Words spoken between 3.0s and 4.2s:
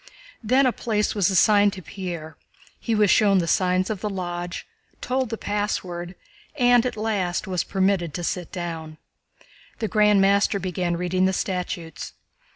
shown the signs of the